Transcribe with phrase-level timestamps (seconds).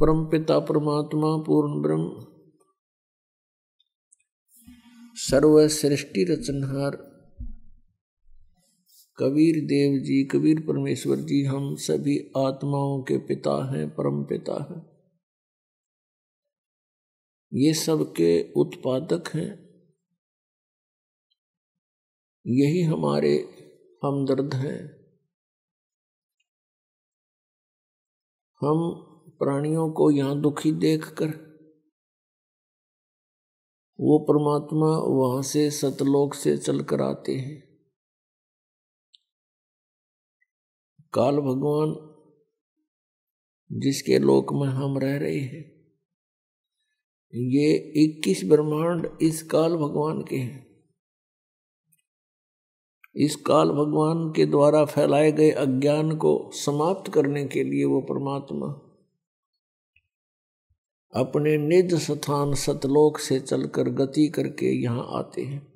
[0.00, 2.26] परमपिता परमात्मा पूर्ण ब्रह्म।
[5.14, 6.96] सर्व सृष्टि रचनहार।
[9.18, 14.90] कबीर देव जी, कबीर परमेश्वर जी, हम सभी आत्माओं के पिता हैं, परम पिता हैं।
[17.54, 19.70] ये सबके उत्पादक हैं।
[22.46, 23.36] यही हमारे
[24.04, 25.00] हमदर्द हैं।
[28.62, 29.06] हम
[29.40, 31.28] प्राणियों को यहाँ दुखी देखकर।
[33.98, 37.58] वो परमात्मा वहाँ से सतलोक से चलकर आते हैं।
[41.12, 41.92] काल भगवान
[43.70, 45.62] जिसके लोक में हम रह रहे हैं,
[47.32, 47.72] ये
[48.04, 50.66] इक्कीस ब्रह्मांड इस काल भगवान के हैं।
[53.16, 58.68] इस काल भगवान के द्वारा फैलाए गए अज्ञान को समाप्त करने के लिए वो परमात्मा
[61.14, 65.72] अपने निज स्थान सतलोक से चलकर गति करके यहाँ आते हैं।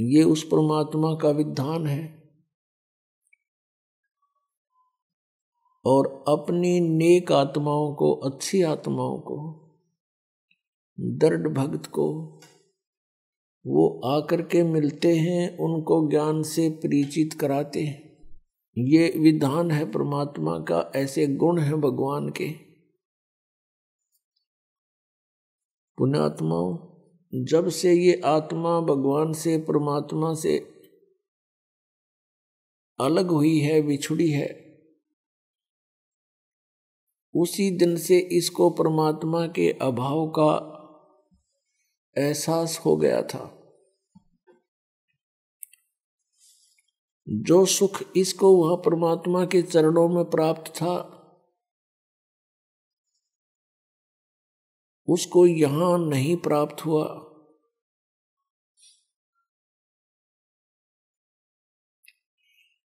[0.00, 2.20] ये उस परमात्मा का विधान है।
[5.84, 9.68] और अपनी नेक आत्माओं को, अच्छी आत्माओं को,
[11.00, 12.40] दृढ़ भक्त को,
[13.66, 18.10] वो आकर के मिलते हैं, उनको ज्ञान से परिचित कराते हैं।
[18.78, 22.69] ये विधान है परमात्मा का, ऐसे गुण है भगवान के।
[26.00, 26.90] पुण्यात्माओं
[27.44, 30.58] जब से ये आत्मा भगवान से, परमात्मा से
[33.00, 34.70] अलग हुई है, बिछुड़ी है,
[37.34, 40.76] उसी दिन से इसको परमात्मा के अभाव का
[42.18, 43.56] एहसास हो गया था।
[47.28, 51.16] जो सुख इसको वह परमात्मा के चरणों में प्राप्त था
[55.10, 57.06] उसको यहाँ नहीं प्राप्त हुआ।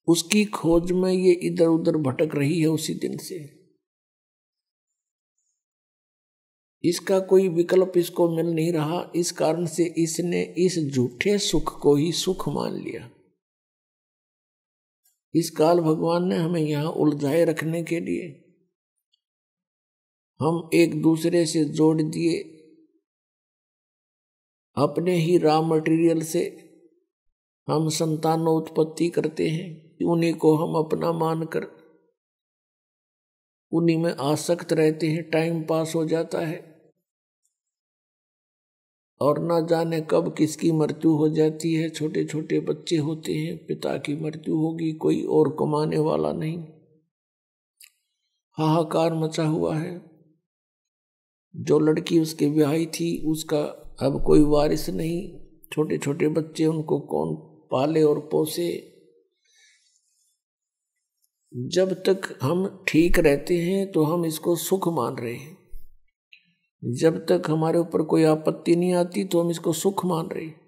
[0.07, 3.37] उसकी खोज में ये इधर उधर भटक रही है उसी दिन से।
[6.83, 11.95] इसका कोई विकल्प इसको मिल नहीं रहा, इस कारण से इसने इस झूठे सुख को
[11.95, 13.09] ही सुख मान लिया।
[15.33, 18.29] इस काल भगवान ने हमें यहाँ उलझाए रखने के लिए
[20.41, 22.39] हम एक दूसरे से जोड़ दिए।
[24.77, 26.57] अपने ही रॉ मटेरियल से
[27.69, 31.81] हम संतानोत्पत्ति करते हैं। उन्हीं को हम अपना मानकर
[33.71, 36.91] उन्हीं में आसक्त रहते हैं। टाइम पास हो जाता है
[39.21, 43.97] और ना जाने कब किसकी मृत्यु हो जाती है। छोटे छोटे बच्चे होते हैं, पिता
[43.97, 46.57] की मृत्यु होगी, कोई और कमाने वाला नहीं।
[48.51, 50.10] हाहाकार मचा हुआ है।
[51.55, 53.61] जो लड़की उसके ब्याही थी, उसका
[54.01, 55.39] अब कोई वारिस नहीं।
[55.73, 57.35] छोटे छोटे बच्चे उनको कौन
[57.71, 58.87] पाले और पोसे?
[61.55, 65.57] जब तक हम ठीक रहते हैं तो हम इसको सुख मान रहे हैं।
[66.83, 70.61] जब तक हमारे ऊपर कोई आपत्ति नहीं आती तो हम इसको सुख मान रहे हैं।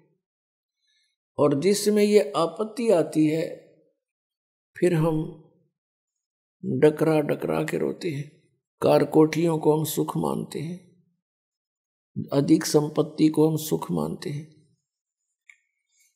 [1.38, 3.46] और जिसमें ये आपत्ति आती है,
[4.76, 5.44] फिर हम
[6.64, 8.43] डकरा डकरा के रोते हैं।
[8.84, 10.78] कार कोठियों को हम सुख मानते हैं,
[12.32, 14.52] अधिक संपत्ति को हम सुख मानते हैं।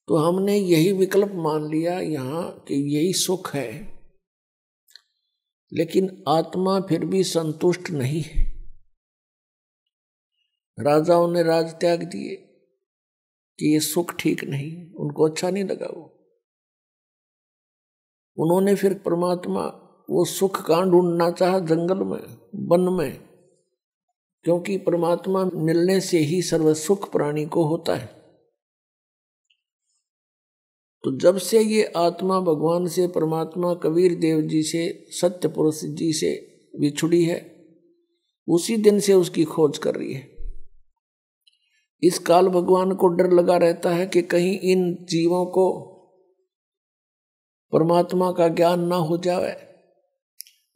[0.08, 3.70] तो हमने यही विकल्प मान लिया यहाँ कि यही सुख है,
[5.72, 8.46] लेकिन आत्मा फिर भी संतुष्ट नहीं है।
[10.78, 12.36] राजाओं ने राज त्याग दिए
[13.59, 16.04] कि ये सुख ठीक नहीं, उनको अच्छा नहीं लगा वो।
[18.38, 19.66] उन्होंने फिर परमात्मा
[20.10, 21.59] वो सुख कहाँ ढूंढना चाहा?
[21.59, 23.28] जंगल में, वन में।
[24.43, 28.07] क्योंकि परमात्मा मिलने से ही सर्व सुख प्राणी को होता है।
[31.05, 36.13] तो जब से ये आत्मा भगवान से, परमात्मा कबीर देव जी से, सत्य पुरुष जी
[36.13, 37.66] से बिछुड़ी है,
[38.49, 40.37] उसी दिन से उसकी खोज कर रही है।
[42.03, 45.81] इस काल भगवान को डर लगा रहता है कि कहीं इन जीवों को
[47.72, 49.67] परमात्मा का ज्ञान ना हो जाए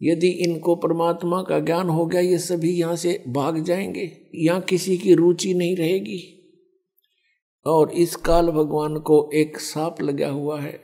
[0.02, 4.98] यदि इनको परमात्मा का ज्ञान हो गया, ये सभी यहाँ से भाग जाएँगे। यहाँ किसी
[4.98, 6.38] की रुचि नहीं रहेगी।
[7.66, 10.80] और इस काल भगवान को एक साप लगा हुआ है।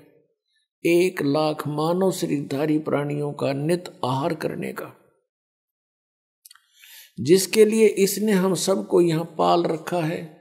[0.86, 4.96] एक लाख मानव शरीरधारी प्राणियों का नित आहार करने का।
[7.20, 10.40] जिसके लिए इसने हम सबको यहाँ पाल रखा है,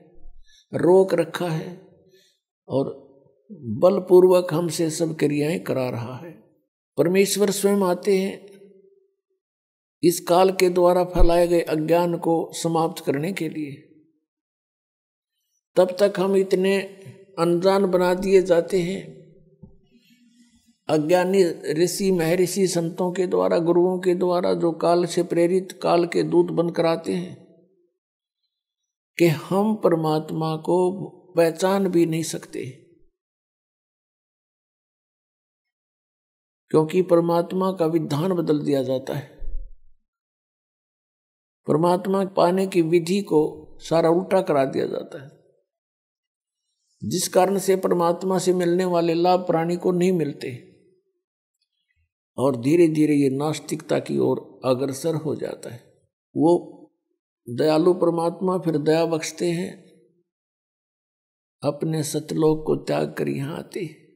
[0.74, 1.88] रोक रखा है,
[2.68, 3.08] और
[3.52, 6.44] बलपूर्वक हमसे सब क्रियाएँ करा रहा है।
[6.98, 8.47] परमेश्वर स्वयं आते हैं
[10.04, 13.72] इस काल के द्वारा फैलाए गए अज्ञान को समाप्त करने के लिए।
[15.76, 16.82] तब तक हम इतने
[17.40, 19.18] अनजान बना दिए जाते हैं।
[20.90, 26.24] अज्ञानी ऋषि, महर्षि संतों के द्वारा, गुरुओं के द्वारा, जो काल से प्रेरित, काल के
[26.24, 27.48] दूत बनकर आते हैं,
[29.18, 32.66] कि हम परमात्मा को पहचान भी नहीं सकते।
[36.70, 39.37] क्योंकि परमात्मा का विधान बदल दिया जाता है।
[41.68, 43.40] परमात्मा पाने की विधि को
[43.80, 45.32] सारा उल्टा करा दिया जाता है।
[47.02, 50.52] जिस कारण से परमात्मा से मिलने वाले लाभ प्राणी को नहीं मिलते,
[52.38, 55.80] और धीरे धीरे ये नास्तिकता की ओर अग्रसर हो जाता है।
[56.36, 56.74] वो
[57.48, 59.72] दयालु परमात्मा फिर दया बख्शते हैं,
[61.64, 64.07] अपने सतलोक को त्याग कर यहाँ आते हैं।